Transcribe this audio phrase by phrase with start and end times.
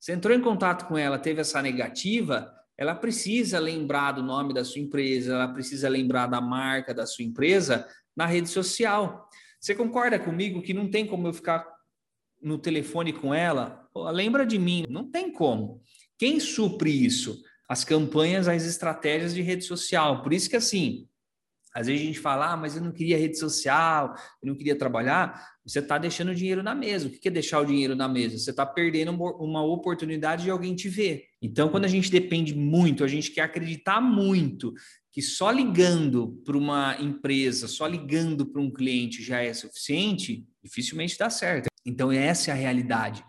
[0.00, 4.64] Você entrou em contato com ela, teve essa negativa, ela precisa lembrar do nome da
[4.64, 7.86] sua empresa, ela precisa lembrar da marca da sua empresa
[8.16, 9.28] na rede social.
[9.60, 11.68] Você concorda comigo que não tem como eu ficar
[12.40, 13.86] no telefone com ela?
[13.92, 14.86] Pô, lembra de mim?
[14.88, 15.82] Não tem como.
[16.16, 17.42] Quem supre isso?
[17.68, 20.22] As campanhas, as estratégias de rede social.
[20.22, 21.06] Por isso que assim,
[21.74, 24.76] às vezes a gente fala, ah, mas eu não queria rede social, eu não queria
[24.76, 25.40] trabalhar.
[25.64, 27.06] Você está deixando o dinheiro na mesa.
[27.06, 28.38] O que é deixar o dinheiro na mesa?
[28.38, 31.26] Você está perdendo uma oportunidade de alguém te ver.
[31.40, 34.74] Então, quando a gente depende muito, a gente quer acreditar muito
[35.12, 41.18] que só ligando para uma empresa, só ligando para um cliente já é suficiente, dificilmente
[41.18, 41.66] dá certo.
[41.84, 43.24] Então, essa é a realidade.